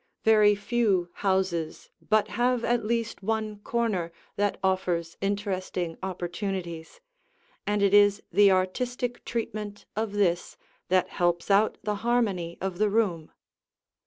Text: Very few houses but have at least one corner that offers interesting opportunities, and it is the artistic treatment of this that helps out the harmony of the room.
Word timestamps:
Very 0.23 0.55
few 0.55 1.09
houses 1.13 1.91
but 2.01 2.29
have 2.29 2.65
at 2.65 2.83
least 2.83 3.21
one 3.21 3.59
corner 3.59 4.11
that 4.35 4.57
offers 4.63 5.15
interesting 5.21 5.95
opportunities, 6.01 6.99
and 7.67 7.83
it 7.83 7.93
is 7.93 8.23
the 8.31 8.49
artistic 8.49 9.23
treatment 9.25 9.85
of 9.95 10.13
this 10.13 10.57
that 10.87 11.09
helps 11.09 11.51
out 11.51 11.77
the 11.83 11.97
harmony 12.01 12.57
of 12.61 12.79
the 12.79 12.89
room. 12.89 13.31